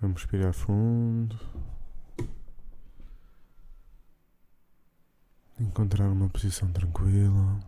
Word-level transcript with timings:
Vamos 0.00 0.22
respirar 0.22 0.54
fundo. 0.54 1.38
Encontrar 5.58 6.08
uma 6.08 6.28
posição 6.30 6.72
tranquila. 6.72 7.60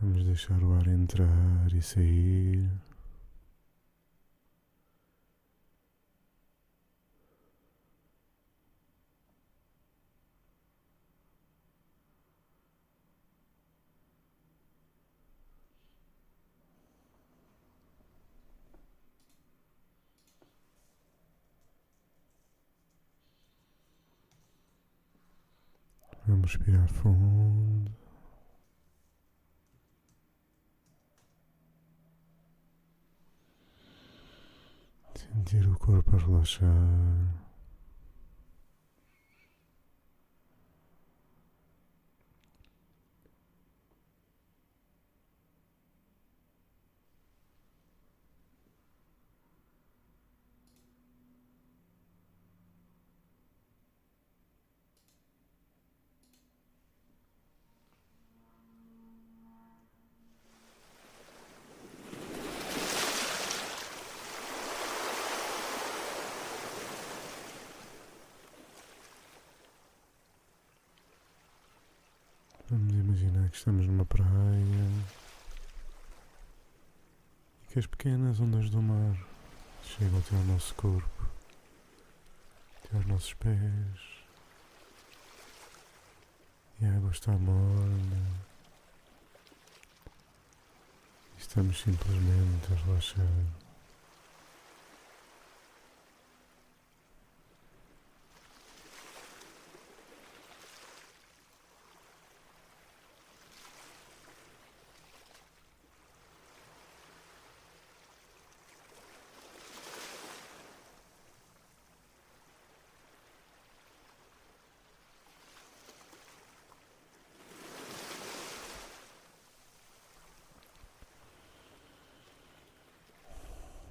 Vamos 0.00 0.22
deixar 0.40 0.62
o 0.62 0.72
ar 0.72 0.86
entrar 0.88 1.70
e 1.74 1.82
sair. 1.82 2.70
Vamos 26.26 26.54
respirar 26.54 26.88
fundo. 26.88 28.09
Sentir 35.32 35.64
o 35.68 35.78
corpo 35.78 36.16
a 36.16 36.18
relaxar. 36.18 37.49
Vamos 72.70 72.94
imaginar 72.94 73.50
que 73.50 73.56
estamos 73.56 73.84
numa 73.84 74.04
praia 74.04 74.24
e 77.64 77.72
que 77.72 77.80
as 77.80 77.86
pequenas 77.86 78.38
ondas 78.38 78.70
do 78.70 78.80
mar 78.80 79.16
chegam 79.82 80.20
até 80.20 80.36
ao 80.36 80.44
nosso 80.44 80.72
corpo, 80.76 81.28
até 82.76 82.96
aos 82.96 83.06
nossos 83.06 83.34
pés. 83.34 84.22
E 86.80 86.86
a 86.86 86.94
água 86.94 87.10
está 87.10 87.32
morna. 87.32 88.22
Estamos 91.40 91.76
simplesmente 91.80 92.72
a 92.72 92.76
relaxar. 92.86 93.26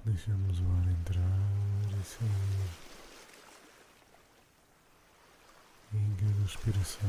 Deixamos 0.02 0.60
o 0.60 0.64
ar 0.64 0.88
entrar 0.88 1.22
e 1.92 2.04
sair. 2.04 2.70
E 5.92 5.96
em 5.96 6.16
cada 6.16 6.39
respiração 6.50 7.08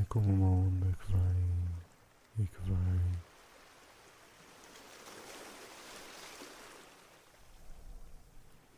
é 0.00 0.04
como 0.08 0.32
uma 0.32 0.68
onda 0.68 0.86
que 0.98 1.12
vai 1.12 1.36
e 2.38 2.46
que 2.46 2.70
vai. 2.70 3.00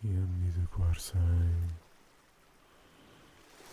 E 0.02 0.08
à 0.08 0.20
medida 0.20 0.66
que 0.66 0.80
o 0.80 0.84
ar 0.84 0.98
sai, 0.98 1.68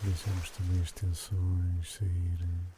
deixamos 0.02 0.50
também 0.50 0.82
as 0.82 0.92
tensões 0.92 1.94
saírem. 1.94 2.77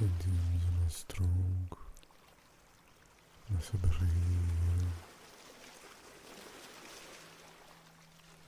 Sentimos 0.00 0.64
o 0.64 0.82
nosso 0.82 1.04
tronco, 1.08 1.78
nossa 3.50 3.76
barriga 3.76 4.88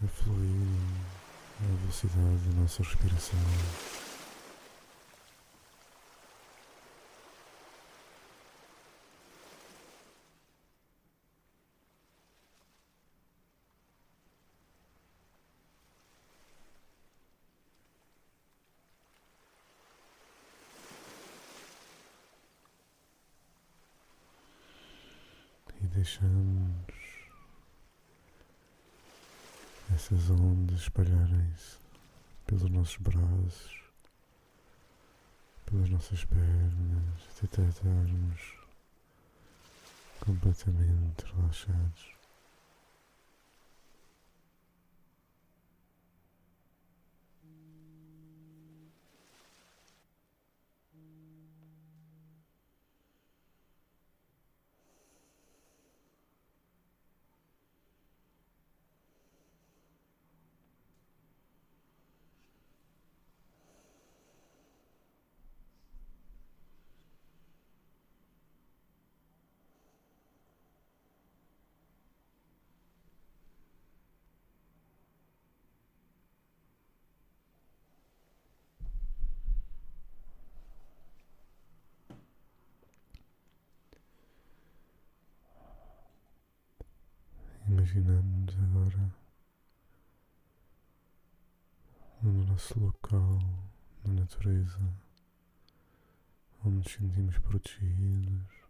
a 0.03 0.09
fluir 0.09 0.67
à 1.61 1.77
velocidade 1.77 2.49
da 2.49 2.61
nossa 2.63 2.83
respiração. 2.83 3.39
E 25.81 25.87
deixamos 25.89 26.71
essas 29.93 30.31
ondas 30.73 30.83
espalharem-se 30.83 31.79
pelos 32.47 32.71
nossos 32.71 32.97
braços, 32.97 33.83
pelas 35.67 35.89
nossas 35.91 36.25
pernas, 36.25 37.45
até 37.45 37.63
estarmos 37.63 38.55
completamente 40.21 41.25
relaxados. 41.35 42.22
Imaginamos 87.95 88.55
agora 88.57 89.15
no 92.23 92.45
nosso 92.47 92.81
local, 92.81 93.39
na 94.03 94.15
natureza, 94.15 94.81
onde 96.65 96.77
nos 96.77 96.91
sentimos 96.91 97.39
protegidos. 97.41 98.63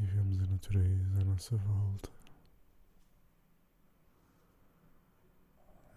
E 0.00 0.06
vemos 0.06 0.40
a 0.40 0.46
nossa 1.38 1.56
volta. 1.56 2.10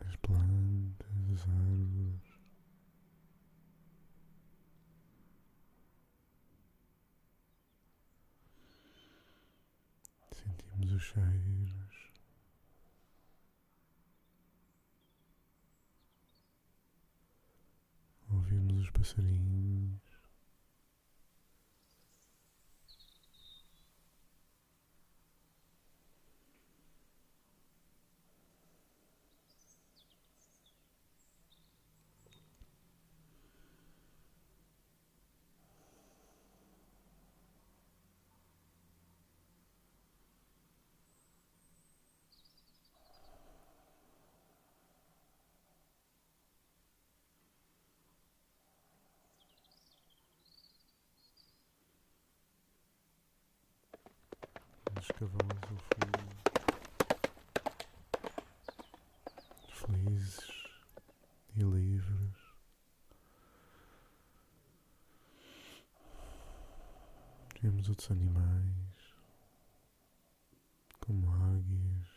As 0.08 0.16
plantas, 0.18 1.08
as 1.34 1.50
árvores. 1.50 2.40
Sentimos 10.32 10.92
os 10.92 11.02
cheiros. 11.02 12.12
Ouvimos 18.30 18.84
os 18.84 18.90
passarinhos. 18.92 19.51
Os 55.02 55.08
cavalos 55.08 55.64
ao 55.64 55.78
fundo. 55.96 56.30
Felizes 59.74 60.40
e 61.56 61.64
livres. 61.64 62.36
Vemos 67.64 67.90
outros 67.90 68.12
animais, 68.12 68.76
como 71.00 71.32
águias, 71.32 72.08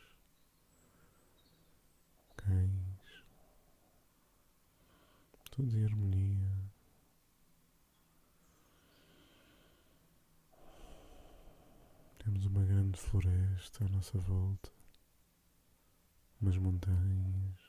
cães, 2.37 3.25
tudo 5.51 5.75
em 5.75 5.85
harmonia. 5.87 6.55
Temos 12.19 12.44
uma 12.55 12.65
grande 12.65 12.97
floresta 12.97 13.85
à 13.85 13.89
nossa 13.89 14.17
volta, 14.17 14.71
umas 16.41 16.57
montanhas. 16.57 17.64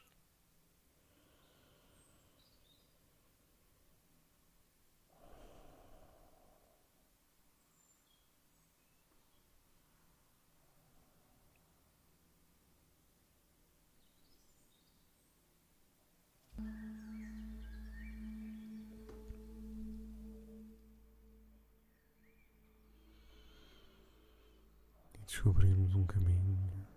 Descobrimos 25.46 25.94
um 25.94 26.04
caminho 26.08 26.88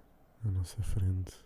à 0.42 0.50
nossa 0.50 0.82
frente. 0.82 1.36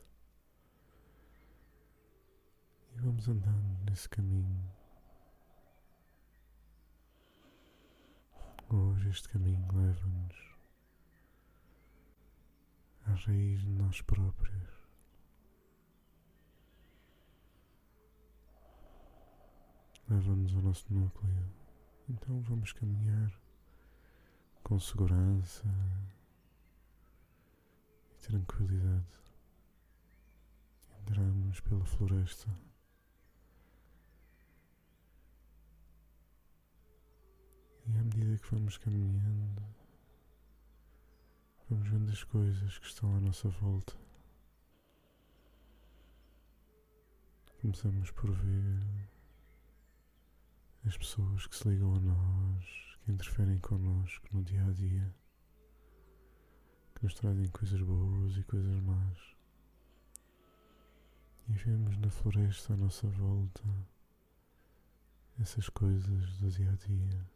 E 2.95 3.01
vamos 3.01 3.29
andando 3.29 3.85
nesse 3.91 4.09
caminho. 4.09 4.73
Hoje 8.69 9.09
este 9.09 9.29
caminho 9.31 9.67
leva-nos 9.73 10.57
à 13.07 13.15
raiz 13.15 13.63
de 13.63 13.71
nós 13.71 14.01
próprios. 14.03 14.71
Leva-nos 20.09 20.55
ao 20.55 20.63
nosso 20.63 20.87
núcleo. 20.95 21.53
Então 22.09 22.41
vamos 22.43 22.73
caminhar 22.73 23.37
com 24.63 24.79
segurança 24.79 25.67
tranquilidade. 28.23 29.21
Entramos 31.01 31.61
pela 31.61 31.85
floresta. 31.85 32.49
E 37.87 37.99
à 37.99 38.03
medida 38.05 38.39
que 38.39 38.55
vamos 38.55 38.79
caminhando, 38.79 39.63
vamos 41.69 41.89
vendo 41.89 42.13
as 42.13 42.23
coisas 42.23 42.79
que 42.79 42.87
estão 42.87 43.15
à 43.17 43.21
nossa 43.21 43.49
volta. 43.49 43.93
Começamos 47.61 48.11
por 48.13 48.31
ver 48.31 49.09
as 50.87 50.97
pessoas 50.97 51.47
que 51.47 51.57
se 51.57 51.69
ligam 51.69 51.95
a 51.97 52.01
nós, 52.01 52.99
que 53.05 53.13
interferem 53.13 53.59
connosco 53.59 54.29
no 54.33 54.45
dia 54.45 54.65
a 54.65 54.73
dia, 54.73 55.15
que 57.03 57.07
nos 57.07 57.15
trazem 57.15 57.49
coisas 57.49 57.83
boas 57.83 58.37
e 58.37 58.45
coisas 58.45 58.81
más. 58.83 59.19
E 61.49 61.53
vemos 61.53 61.99
na 61.99 62.09
floresta 62.09 62.75
à 62.75 62.77
nossa 62.77 63.09
volta 63.09 63.63
essas 65.41 65.69
coisas 65.69 66.39
do 66.39 66.49
dia 66.49 66.71
a 66.71 66.77
dia. 66.77 67.27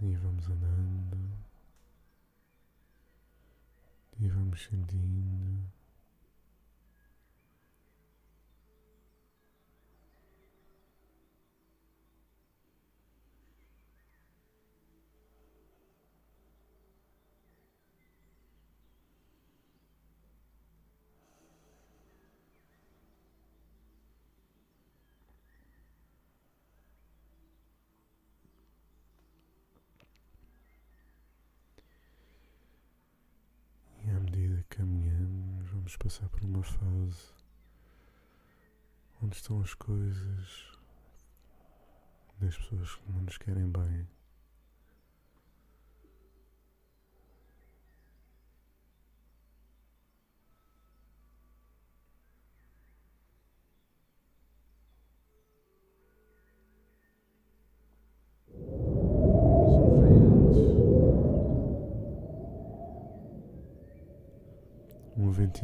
E 0.00 0.16
vamos 0.16 0.48
andando. 0.48 1.38
E 4.18 4.28
vamos 4.28 4.62
sentindo. 4.62 5.76
E 34.06 34.10
à 34.10 34.20
medida 34.20 34.64
que 34.68 34.76
caminhamos, 34.76 35.68
passar 35.98 36.28
por 36.28 36.42
uma 36.42 36.62
fase 36.62 37.34
onde 39.22 39.36
estão 39.36 39.60
as 39.60 39.74
coisas 39.74 40.78
das 42.40 42.56
pessoas 42.56 42.94
que 42.94 43.12
não 43.12 43.22
nos 43.22 43.38
querem 43.38 43.66
bem. 43.68 44.06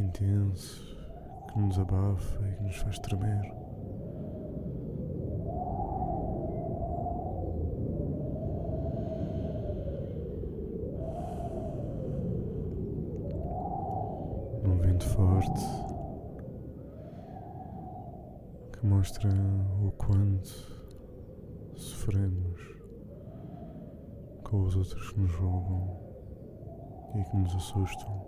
Intenso 0.01 0.97
que 1.53 1.59
nos 1.59 1.79
abafa 1.79 2.49
e 2.49 2.55
que 2.55 2.63
nos 2.63 2.77
faz 2.77 2.99
tremer. 3.01 3.53
Num 14.63 14.79
vento 14.79 15.07
forte 15.09 15.61
que 18.73 18.87
mostra 18.87 19.29
o 19.85 19.91
quanto 19.93 20.49
sofremos 21.75 22.61
com 24.45 24.63
os 24.63 24.77
outros 24.77 25.13
que 25.13 25.21
nos 25.21 25.35
roubam 25.35 25.97
e 27.15 27.25
que 27.25 27.37
nos 27.37 27.55
assustam. 27.55 28.22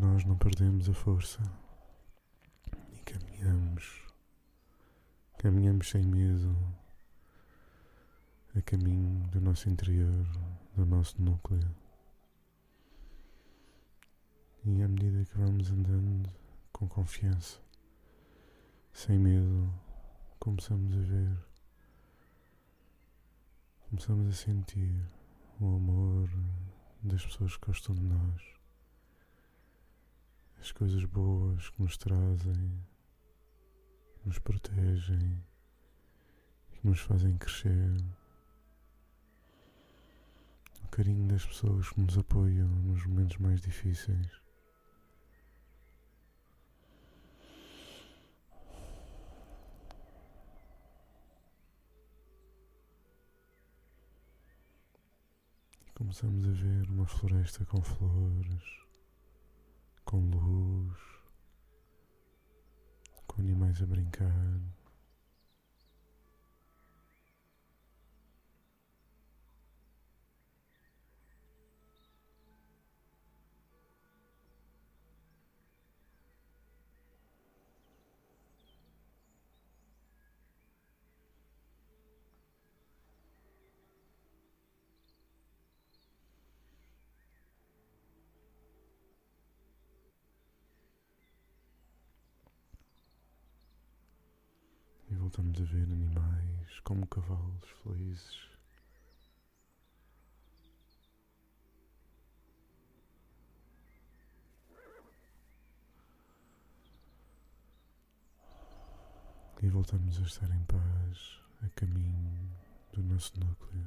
Nós 0.00 0.24
não 0.24 0.34
perdemos 0.34 0.88
a 0.88 0.94
força 0.94 1.42
e 2.90 2.98
caminhamos, 3.00 4.02
caminhamos 5.36 5.90
sem 5.90 6.02
medo 6.02 6.56
a 8.56 8.62
caminho 8.62 9.28
do 9.28 9.42
nosso 9.42 9.68
interior, 9.68 10.26
do 10.74 10.86
nosso 10.86 11.20
núcleo. 11.20 11.70
E 14.64 14.82
à 14.82 14.88
medida 14.88 15.22
que 15.26 15.36
vamos 15.36 15.70
andando 15.70 16.30
com 16.72 16.88
confiança, 16.88 17.60
sem 18.94 19.18
medo, 19.18 19.70
começamos 20.38 20.94
a 20.94 21.00
ver, 21.00 21.36
começamos 23.90 24.28
a 24.28 24.32
sentir 24.32 25.06
o 25.60 25.76
amor 25.76 26.30
das 27.02 27.22
pessoas 27.22 27.54
que 27.58 27.66
gostam 27.66 27.94
de 27.94 28.02
nós 28.02 28.59
as 30.60 30.72
coisas 30.72 31.04
boas 31.06 31.70
que 31.70 31.82
nos 31.82 31.96
trazem, 31.96 32.84
que 34.18 34.26
nos 34.26 34.38
protegem 34.38 35.42
e 36.70 36.78
que 36.78 36.86
nos 36.86 37.00
fazem 37.00 37.36
crescer. 37.38 37.96
O 40.84 40.88
carinho 40.88 41.26
das 41.28 41.46
pessoas 41.46 41.88
que 41.88 42.00
nos 42.00 42.18
apoiam 42.18 42.68
nos 42.68 43.06
momentos 43.06 43.38
mais 43.38 43.60
difíceis. 43.62 44.40
Começamos 55.94 56.46
a 56.46 56.52
ver 56.52 56.90
uma 56.90 57.06
floresta 57.06 57.64
com 57.64 57.80
flores 57.82 58.89
com 60.10 60.28
luz, 60.28 60.98
com 63.28 63.40
animais 63.40 63.80
a 63.80 63.86
brincar. 63.86 64.60
Voltamos 95.30 95.60
a 95.60 95.64
ver 95.64 95.84
animais 95.84 96.80
como 96.82 97.06
cavalos 97.06 97.64
felizes. 97.84 98.50
E 109.62 109.68
voltamos 109.68 110.18
a 110.18 110.22
estar 110.22 110.50
em 110.50 110.64
paz 110.64 111.40
a 111.62 111.68
caminho 111.76 112.50
do 112.92 113.00
nosso 113.04 113.38
núcleo. 113.38 113.86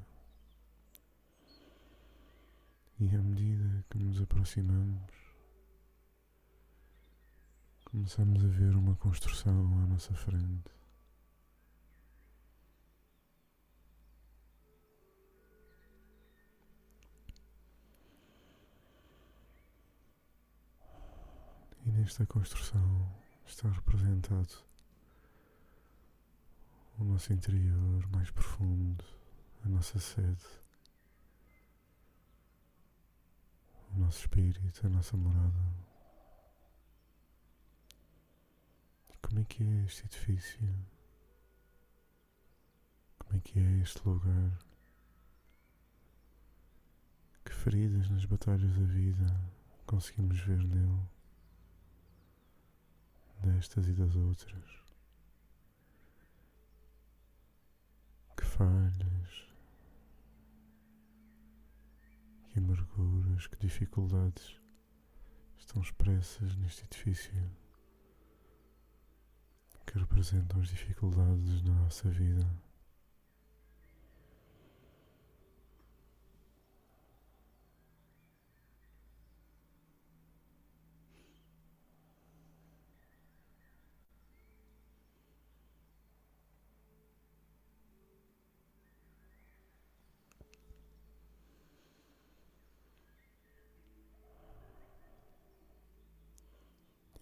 E 3.01 3.13
à 3.13 3.21
medida 3.21 3.83
que 3.89 3.97
nos 3.97 4.21
aproximamos, 4.21 5.11
começamos 7.83 8.45
a 8.45 8.47
ver 8.47 8.73
uma 8.77 8.95
construção 8.95 9.83
à 9.83 9.87
nossa 9.87 10.13
frente. 10.13 10.82
E 21.85 21.91
nesta 21.91 22.25
construção 22.25 23.11
está 23.45 23.69
representado 23.69 24.63
o 26.97 27.03
nosso 27.03 27.33
interior 27.33 28.07
mais 28.09 28.31
profundo, 28.31 29.03
a 29.65 29.69
nossa 29.69 29.99
sede, 29.99 30.45
o 33.93 33.99
nosso 33.99 34.19
espírito, 34.19 34.85
a 34.85 34.89
nossa 34.89 35.17
morada. 35.17 35.73
Como 39.21 39.39
é 39.41 39.43
que 39.43 39.63
é 39.63 39.83
este 39.85 40.05
edifício? 40.05 40.85
Como 43.19 43.35
é 43.35 43.39
que 43.41 43.59
é 43.59 43.79
este 43.79 43.99
lugar? 44.07 44.57
Que 47.43 47.51
feridas 47.51 48.09
nas 48.09 48.25
batalhas 48.25 48.73
da 48.73 48.85
vida 48.85 49.25
conseguimos 49.85 50.39
ver 50.39 50.63
nele? 50.63 51.22
Destas 53.43 53.87
e 53.87 53.93
das 53.93 54.15
outras. 54.15 54.83
Que 58.35 58.45
falhas, 58.45 59.47
que 62.49 62.59
amarguras, 62.59 63.47
que 63.47 63.57
dificuldades 63.57 64.59
estão 65.57 65.81
expressas 65.81 66.55
neste 66.55 66.83
edifício 66.85 67.33
que 69.85 69.99
representam 69.99 70.59
as 70.59 70.69
dificuldades 70.69 71.61
na 71.61 71.73
nossa 71.75 72.09
vida. 72.09 72.47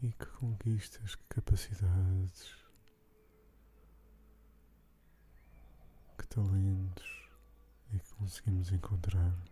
E 0.01 0.11
que 0.11 0.25
conquistas, 0.25 1.15
que 1.15 1.23
capacidades, 1.29 2.55
que 6.17 6.27
talentos 6.27 7.29
é 7.93 7.99
que 7.99 8.13
conseguimos 8.15 8.71
encontrar. 8.71 9.50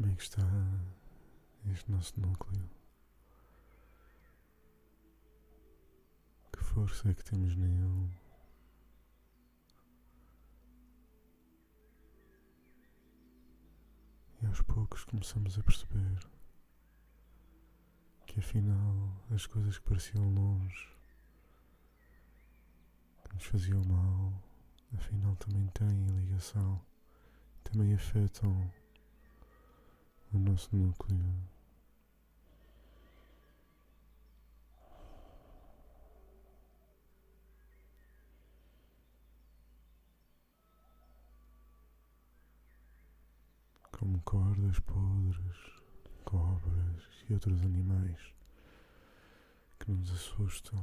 Como 0.00 0.10
é 0.10 0.16
que 0.16 0.22
está 0.22 0.42
este 1.70 1.90
nosso 1.90 2.18
núcleo? 2.18 2.70
Que 6.50 6.64
força 6.64 7.10
é 7.10 7.12
que 7.12 7.22
temos 7.22 7.54
nele? 7.54 8.10
E 14.40 14.46
aos 14.46 14.62
poucos 14.62 15.04
começamos 15.04 15.58
a 15.58 15.62
perceber 15.62 16.18
que 18.26 18.40
afinal 18.40 19.22
as 19.34 19.44
coisas 19.44 19.78
que 19.78 19.86
pareciam 19.86 20.32
longe, 20.32 20.96
que 23.22 23.34
nos 23.34 23.44
faziam 23.44 23.84
mal, 23.84 24.32
afinal 24.94 25.36
também 25.36 25.66
têm 25.74 26.06
ligação, 26.06 26.80
também 27.62 27.92
afetam 27.92 28.79
o 30.32 30.38
nosso 30.38 30.74
núcleo. 30.74 31.18
Como 43.92 44.20
cordas 44.22 44.78
podres, 44.80 45.58
cobras 46.24 47.04
e 47.28 47.34
outros 47.34 47.60
animais 47.62 48.34
que 49.78 49.90
nos 49.90 50.10
assustam 50.12 50.82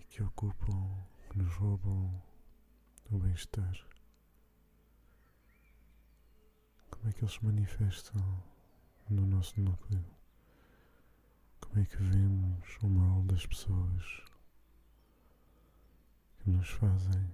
e 0.00 0.04
que 0.04 0.22
ocupam, 0.22 1.06
que 1.30 1.38
nos 1.38 1.54
roubam 1.54 2.22
o 3.10 3.18
bem-estar. 3.18 3.93
Como 7.04 7.12
é 7.12 7.18
que 7.18 7.22
eles 7.22 7.34
se 7.34 7.44
manifestam 7.44 8.42
no 9.10 9.26
nosso 9.26 9.60
núcleo? 9.60 10.02
Como 11.60 11.78
é 11.78 11.84
que 11.84 11.98
vemos 11.98 12.78
o 12.82 12.88
mal 12.88 13.22
das 13.24 13.44
pessoas 13.44 14.22
que 16.38 16.48
nos 16.48 16.70
fazem? 16.70 17.30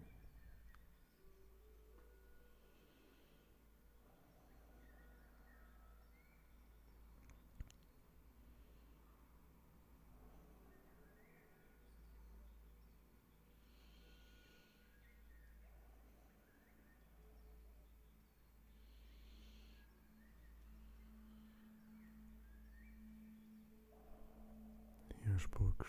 Aos 25.41 25.47
poucos 25.47 25.89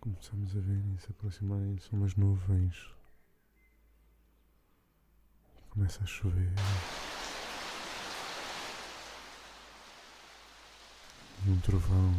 começamos 0.00 0.56
a 0.56 0.60
ver 0.60 0.82
se 0.98 1.12
aproximarem 1.12 1.78
são 1.78 1.98
umas 2.00 2.16
nuvens. 2.16 2.90
Começa 5.70 6.02
a 6.02 6.06
chover. 6.06 6.52
E 11.46 11.50
um 11.50 11.60
trovão 11.60 12.12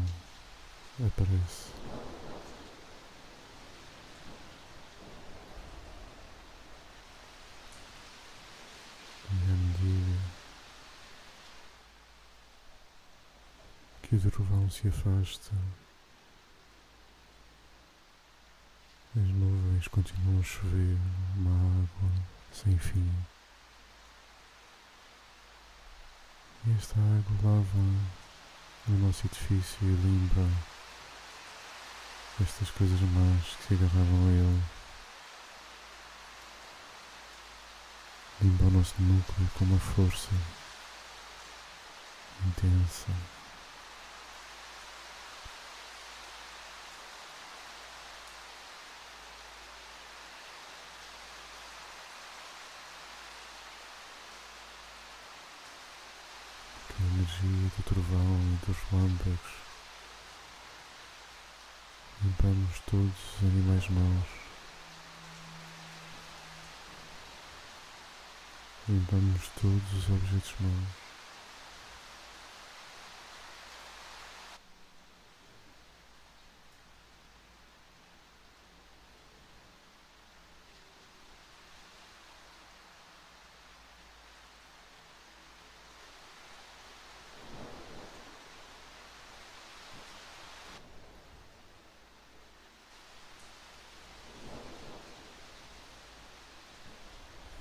aparece. 1.05 1.71
E 9.29 9.51
à 9.51 9.55
medida 9.55 10.35
o 14.23 14.32
trovão 14.32 14.69
se 14.69 14.88
afasta, 14.88 15.51
as 19.17 19.28
nuvens 19.28 19.88
continuam 19.89 20.39
a 20.39 20.43
chover 20.43 20.97
uma 21.36 21.84
água 21.84 22.10
sem 22.54 22.78
fim. 22.78 23.12
E 26.67 26.71
esta 26.78 26.95
água 26.95 27.51
lava 27.51 27.78
o 28.88 28.91
nosso 28.91 29.25
edifício 29.28 29.78
e 29.82 29.95
limpa 29.95 30.47
estas 32.41 32.69
coisas 32.71 32.99
más 33.01 33.56
que 33.56 33.67
se 33.67 33.73
agarravam 33.73 34.28
a 34.28 34.32
ele. 34.32 34.63
Limpa 38.41 38.65
o 38.65 38.71
nosso 38.71 38.93
núcleo 38.99 39.49
com 39.58 39.65
uma 39.65 39.80
força 39.80 40.30
intensa. 42.45 43.08
Que 56.89 57.01
a 57.01 57.06
energia 57.06 57.71
do 57.78 57.84
trovão 57.84 58.39
e 58.54 58.55
dos 58.67 58.78
relâmpagos 58.91 59.65
limpamos 62.25 62.80
todos 62.89 63.12
os 63.12 63.43
animais 63.43 63.88
maus. 63.89 64.28
Limpamos 68.88 69.41
todos 69.62 69.93
os 69.93 70.10
objetos 70.10 70.54
maus. 70.60 71.14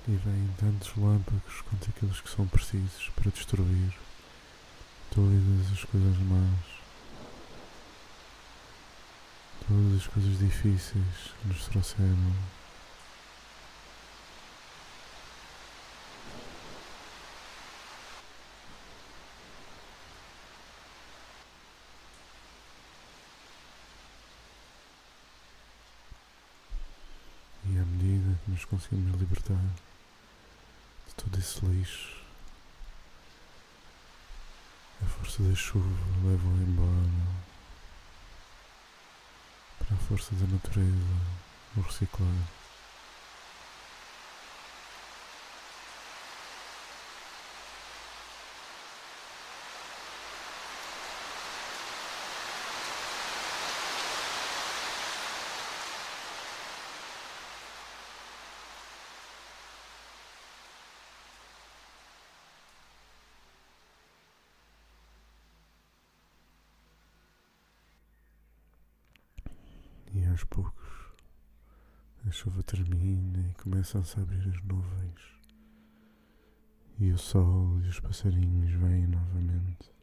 E 0.07 0.11
vêm 0.17 0.47
tantos 0.59 0.95
lâmpagos 0.95 1.61
quanto 1.61 1.89
aqueles 1.89 2.21
que 2.21 2.29
são 2.29 2.45
precisos 2.45 3.09
para 3.15 3.31
destruir 3.31 3.91
todas 5.09 5.71
as 5.73 5.83
coisas 5.85 6.17
más, 6.19 6.59
todas 9.67 9.95
as 9.95 10.07
coisas 10.07 10.37
difíceis 10.37 11.33
que 11.41 11.47
nos 11.47 11.65
trouxeram. 11.65 12.35
E 27.63 27.79
à 27.79 27.85
medida 27.85 28.39
que 28.45 28.51
nos 28.51 28.65
conseguimos 28.65 29.19
libertar 29.19 29.57
esse 31.55 31.65
lixo, 31.67 32.11
a 35.01 35.05
força 35.05 35.41
da 35.41 35.55
chuva 35.55 35.87
leva-o 36.25 36.61
embora 36.61 36.89
para 39.79 39.95
a 39.95 39.99
força 39.99 40.35
da 40.35 40.47
natureza 40.47 40.91
o 41.77 41.81
reciclar. 41.81 42.27
E 70.17 70.24
aos 70.35 70.43
poucos 70.43 70.73
a 72.27 72.31
chuva 72.31 72.61
termina 72.63 73.39
e 73.39 73.53
começam-se 73.53 74.19
a 74.19 74.23
abrir 74.23 74.45
as 74.49 74.61
nuvens. 74.63 75.21
E 76.99 77.09
o 77.11 77.17
sol 77.17 77.79
e 77.81 77.87
os 77.87 78.01
passarinhos 78.01 78.73
vêm 78.73 79.07
novamente. 79.07 79.94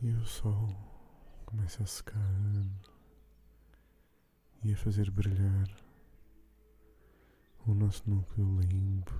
E 0.00 0.10
o 0.12 0.24
sol 0.24 0.68
começa 1.44 1.82
a 1.82 1.86
secar 1.86 2.22
e 4.62 4.72
a 4.72 4.76
fazer 4.76 5.10
brilhar 5.10 5.68
o 7.66 7.74
nosso 7.74 8.08
núcleo 8.08 8.60
limpo. 8.60 9.12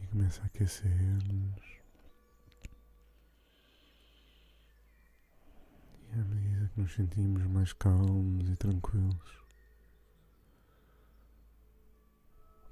E 0.00 0.06
começa 0.06 0.42
a 0.42 0.46
aquecer-nos. 0.46 1.64
E 6.10 6.18
à 6.18 6.24
medida 6.24 6.68
que 6.68 6.80
nos 6.80 6.94
sentimos 6.94 7.42
mais 7.48 7.74
calmos 7.74 8.48
e 8.48 8.56
tranquilos, 8.56 9.44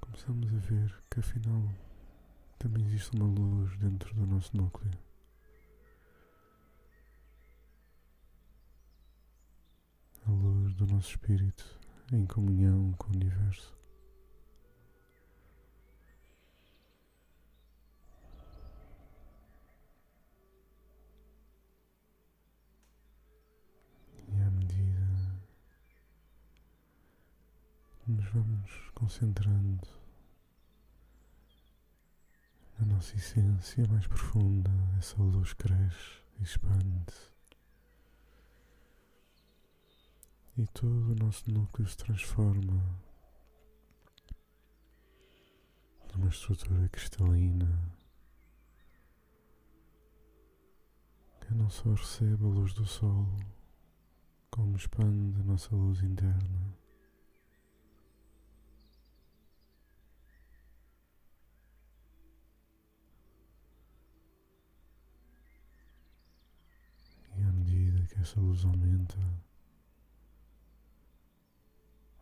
começamos 0.01 0.51
a 0.51 0.57
ver 0.57 1.03
que 1.11 1.19
afinal 1.19 1.84
também 2.57 2.85
existe 2.85 3.15
uma 3.15 3.25
luz 3.27 3.77
dentro 3.77 4.13
do 4.15 4.25
nosso 4.25 4.55
núcleo. 4.55 4.91
A 10.27 10.31
luz 10.31 10.73
do 10.75 10.87
nosso 10.87 11.09
espírito 11.11 11.79
em 12.11 12.25
comunhão 12.25 12.93
com 12.93 13.11
o 13.11 13.15
universo. 13.15 13.75
E 24.27 24.41
à 24.41 24.49
medida 24.51 25.35
nos 28.07 28.25
vamos 28.31 28.71
concentrando 28.95 30.04
na 32.79 32.85
nossa 32.85 33.15
essência 33.15 33.85
mais 33.87 34.05
profunda, 34.07 34.71
essa 34.97 35.21
luz 35.21 35.53
cresce 35.53 36.21
e 36.39 36.43
expande-se. 36.43 37.33
E 40.57 40.65
todo 40.67 41.11
o 41.11 41.15
nosso 41.15 41.49
núcleo 41.51 41.87
se 41.87 41.97
transforma 41.97 42.99
numa 46.13 46.29
estrutura 46.29 46.87
cristalina 46.89 47.95
que 51.41 51.53
não 51.53 51.69
só 51.69 51.93
recebe 51.93 52.43
a 52.43 52.47
luz 52.47 52.73
do 52.73 52.85
sol, 52.85 53.27
como 54.49 54.75
expande 54.77 55.39
a 55.41 55.43
nossa 55.43 55.75
luz 55.75 56.01
interna. 56.01 56.75
E 67.37 67.43
à 67.43 67.51
medida 67.51 68.01
que 68.07 68.14
essa 68.25 68.39
luz 68.39 68.65
aumenta, 68.65 69.15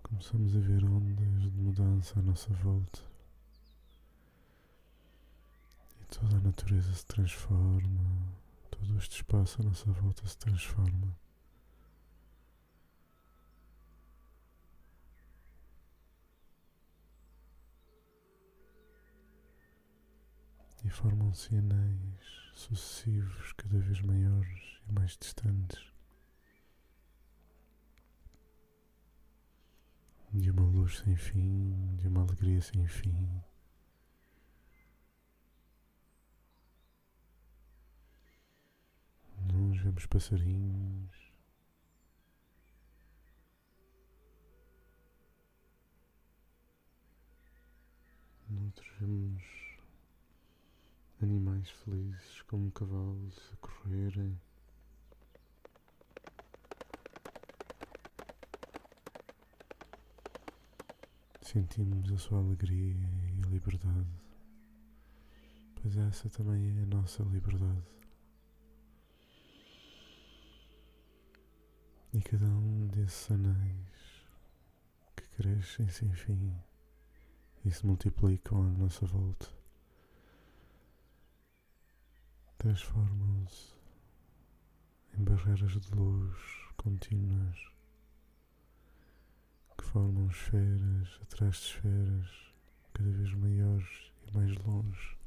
começamos 0.04 0.54
a 0.54 0.60
ver 0.60 0.84
ondas 0.84 1.44
de 1.44 1.58
mudança 1.58 2.20
à 2.20 2.22
nossa 2.22 2.52
volta. 2.56 3.00
E 6.02 6.06
toda 6.08 6.36
a 6.36 6.42
natureza 6.42 6.94
se 6.94 7.06
transforma, 7.06 8.36
todo 8.70 8.98
este 8.98 9.16
espaço 9.16 9.62
à 9.62 9.64
nossa 9.64 9.90
volta 9.94 10.28
se 10.28 10.38
transforma. 10.38 11.16
E 20.84 20.90
formam-se 20.90 21.56
anéis 21.56 22.52
sucessivos, 22.56 23.54
cada 23.54 23.80
vez 23.80 24.02
maiores 24.02 24.82
e 24.90 24.92
mais 24.92 25.18
distantes. 25.18 25.93
De 30.34 30.50
uma 30.50 30.64
luz 30.64 30.98
sem 30.98 31.16
fim, 31.16 31.96
de 31.98 32.08
uma 32.08 32.22
alegria 32.24 32.60
sem 32.60 32.88
fim. 32.88 33.44
Nós 39.52 39.78
vemos 39.80 40.06
passarinhos. 40.08 41.32
Noutros 48.50 48.92
vemos 49.00 49.44
animais 51.22 51.70
felizes 51.70 52.42
como 52.44 52.72
cavalos 52.72 53.52
a 53.54 53.58
correrem. 53.58 54.40
Sentimos 61.54 62.12
a 62.12 62.18
sua 62.18 62.40
alegria 62.40 62.96
e 63.32 63.42
liberdade, 63.52 64.10
pois 65.76 65.96
essa 65.96 66.28
também 66.28 66.80
é 66.80 66.82
a 66.82 66.86
nossa 66.88 67.22
liberdade. 67.22 67.84
E 72.12 72.22
cada 72.24 72.48
um 72.48 72.88
desses 72.88 73.30
anéis 73.30 74.26
que 75.16 75.28
crescem 75.38 75.88
sem 75.90 76.12
fim 76.14 76.56
e 77.64 77.70
se 77.70 77.86
multiplicam 77.86 78.64
à 78.64 78.70
nossa 78.72 79.06
volta 79.06 79.48
transformam-se 82.58 83.76
em 85.16 85.24
barreiras 85.24 85.80
de 85.80 85.94
luz 85.94 86.36
contínuas 86.78 87.73
que 89.84 89.90
formam 89.90 90.28
esferas 90.28 91.20
atrás 91.22 91.58
de 91.58 91.66
esferas 91.66 92.54
cada 92.94 93.10
vez 93.10 93.34
maiores 93.34 94.14
e 94.26 94.38
mais 94.38 94.56
longe 94.64 95.18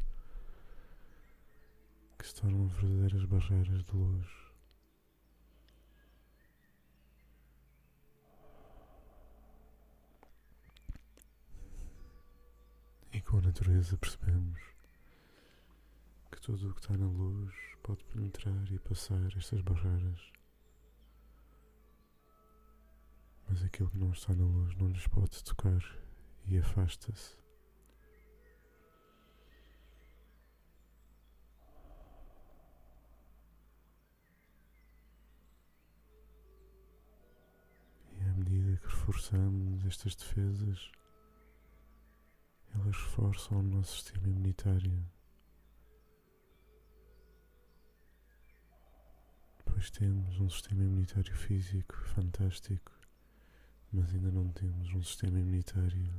que 2.18 2.26
se 2.26 2.34
tornam 2.36 2.66
verdadeiras 2.68 3.24
barreiras 3.26 3.84
de 3.84 3.92
luz. 3.92 4.26
E 13.12 13.20
com 13.20 13.38
a 13.38 13.42
natureza 13.42 13.98
percebemos 13.98 14.58
que 16.32 16.40
tudo 16.40 16.70
o 16.70 16.74
que 16.74 16.80
está 16.80 16.96
na 16.96 17.06
luz 17.06 17.54
pode 17.82 18.02
penetrar 18.04 18.72
e 18.72 18.78
passar 18.78 19.36
estas 19.36 19.60
barreiras. 19.60 20.35
Mas 23.48 23.62
aquilo 23.62 23.90
que 23.90 23.98
não 23.98 24.10
está 24.10 24.34
na 24.34 24.44
luz 24.44 24.74
não 24.76 24.88
lhes 24.88 25.06
pode 25.06 25.42
tocar 25.44 25.80
e 26.46 26.58
afasta-se. 26.58 27.36
E 38.18 38.22
à 38.24 38.34
medida 38.34 38.76
que 38.78 38.86
reforçamos 38.86 39.84
estas 39.86 40.14
defesas, 40.14 40.90
elas 42.74 42.96
reforçam 42.96 43.58
o 43.58 43.62
nosso 43.62 43.94
sistema 43.96 44.28
imunitário. 44.28 45.04
Pois 49.64 49.90
temos 49.90 50.40
um 50.40 50.48
sistema 50.48 50.82
imunitário 50.84 51.34
físico 51.34 51.96
fantástico, 52.14 52.92
mas 53.92 54.12
ainda 54.14 54.30
não 54.30 54.48
temos 54.52 54.92
um 54.94 55.02
sistema 55.02 55.38
imunitário 55.38 56.12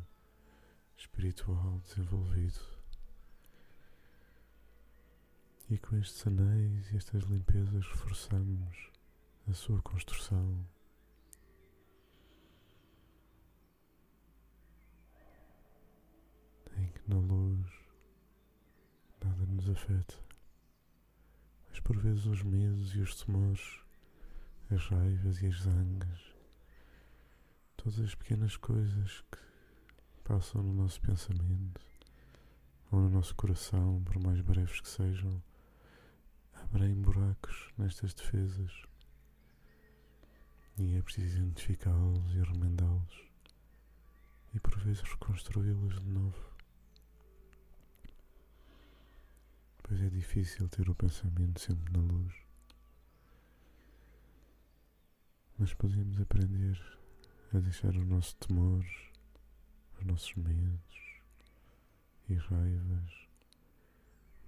espiritual 0.95 1.79
desenvolvido. 1.85 2.59
E 5.69 5.77
com 5.77 5.97
estes 5.97 6.25
anéis 6.25 6.91
e 6.91 6.97
estas 6.97 7.23
limpezas 7.23 7.85
reforçamos 7.85 8.91
a 9.47 9.53
sua 9.53 9.81
construção. 9.81 10.65
Em 16.77 16.87
que 16.89 17.09
na 17.09 17.17
luz 17.17 17.67
nada 19.21 19.45
nos 19.45 19.69
afeta 19.69 20.27
mas 21.77 21.83
por 21.83 21.97
vezes 21.97 22.25
os 22.25 22.41
medos 22.41 22.95
e 22.95 22.99
os 23.01 23.23
temores, 23.23 23.61
as 24.71 24.83
raivas 24.87 25.39
e 25.43 25.45
as 25.45 25.61
zangas, 25.61 26.36
todas 27.77 27.99
as 27.99 28.13
pequenas 28.15 28.57
coisas 28.57 29.23
que 29.31 29.39
passam 30.23 30.61
no 30.61 30.73
nosso 30.73 30.99
pensamento 31.01 31.81
ou 32.91 32.99
no 32.99 33.09
nosso 33.09 33.33
coração, 33.35 34.03
por 34.03 34.19
mais 34.19 34.41
breves 34.41 34.81
que 34.81 34.89
sejam, 34.89 35.41
abrem 36.53 36.93
buracos 36.95 37.69
nestas 37.77 38.13
defesas 38.13 38.71
e 40.77 40.95
é 40.95 41.01
preciso 41.01 41.37
identificá-los 41.37 42.33
e 42.33 42.41
remendá-los 42.41 43.23
e 44.53 44.59
por 44.59 44.77
vezes 44.79 45.01
reconstruí-los 45.01 45.99
de 46.01 46.09
novo. 46.09 46.57
pois 49.87 50.01
é 50.01 50.09
difícil 50.09 50.67
ter 50.67 50.89
o 50.89 50.95
pensamento 50.95 51.61
sempre 51.61 51.93
na 51.93 51.99
luz. 51.99 52.33
Mas 55.57 55.73
podemos 55.73 56.19
aprender 56.19 56.77
a 57.53 57.59
deixar 57.59 57.95
os 57.95 58.05
nossos 58.05 58.33
temores, 58.33 58.91
os 59.97 60.05
nossos 60.05 60.35
medos 60.35 61.21
e 62.29 62.33
raivas 62.35 63.27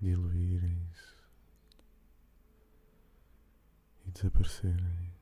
diluírem-se 0.01 1.15
e 4.05 4.12
desaparecerem, 4.12 5.13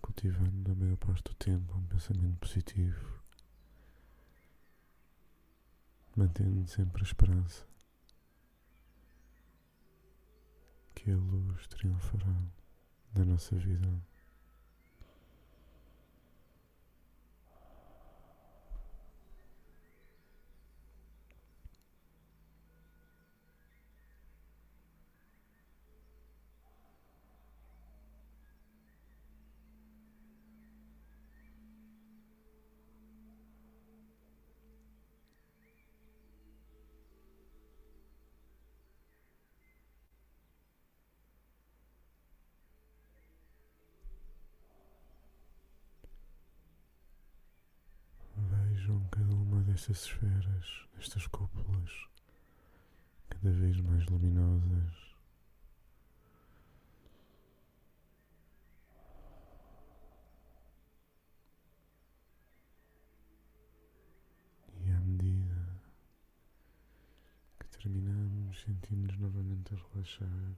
cultivando 0.00 0.72
a 0.72 0.74
maior 0.74 0.96
parte 0.96 1.24
do 1.24 1.34
tempo 1.34 1.76
um 1.76 1.86
pensamento 1.86 2.38
positivo, 2.38 3.22
mantendo 6.16 6.66
sempre 6.68 7.02
a 7.02 7.04
esperança 7.06 7.66
que 10.94 11.10
a 11.10 11.16
luz 11.16 11.66
triunfará 11.66 12.42
da 13.12 13.24
nossa 13.24 13.56
vida. 13.56 13.88
Vejam 48.36 49.00
cada 49.10 49.34
uma 49.84 49.92
destas 49.92 50.06
esferas, 50.06 50.86
destas 50.96 51.26
cúpulas, 51.26 51.90
cada 53.28 53.50
vez 53.50 53.78
mais 53.80 54.06
luminosas. 54.06 55.14
E 64.86 64.90
à 64.90 65.00
medida 65.00 65.54
que 67.58 67.68
terminamos, 67.78 68.60
sentimos 68.62 69.16
novamente 69.18 69.74
a 69.74 69.76
relaxar. 69.92 70.54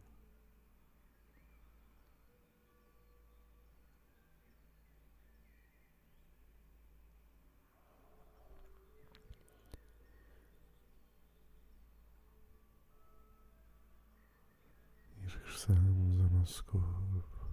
E 15.23 15.29
regressamos 15.29 16.21
ao 16.23 16.36
nosso 16.47 16.63
corpo, 16.63 17.49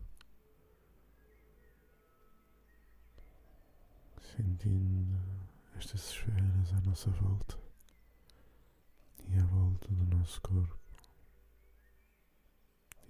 sentindo 4.22 5.20
estas 5.76 6.12
esferas 6.12 6.74
à 6.74 6.82
nossa 6.82 7.10
volta 7.10 7.58
e 9.28 9.36
à 9.36 9.46
volta 9.46 9.88
do 9.88 10.16
nosso 10.16 10.40
corpo 10.42 10.78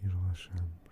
e 0.01 0.07
relaxando. 0.07 0.82